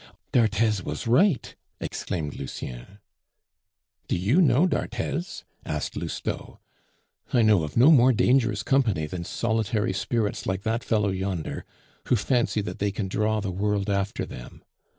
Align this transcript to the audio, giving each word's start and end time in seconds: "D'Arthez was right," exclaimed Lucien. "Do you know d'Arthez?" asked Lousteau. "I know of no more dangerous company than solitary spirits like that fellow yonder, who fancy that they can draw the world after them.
"D'Arthez 0.31 0.81
was 0.83 1.05
right," 1.05 1.53
exclaimed 1.79 2.33
Lucien. 2.35 2.97
"Do 4.07 4.17
you 4.17 4.41
know 4.41 4.65
d'Arthez?" 4.65 5.43
asked 5.63 5.95
Lousteau. 5.95 6.57
"I 7.31 7.43
know 7.43 7.61
of 7.61 7.77
no 7.77 7.91
more 7.91 8.11
dangerous 8.11 8.63
company 8.63 9.05
than 9.05 9.25
solitary 9.25 9.93
spirits 9.93 10.47
like 10.47 10.63
that 10.63 10.83
fellow 10.83 11.09
yonder, 11.11 11.65
who 12.07 12.15
fancy 12.15 12.61
that 12.61 12.79
they 12.79 12.89
can 12.91 13.09
draw 13.09 13.41
the 13.41 13.51
world 13.51 13.91
after 13.91 14.25
them. 14.25 14.63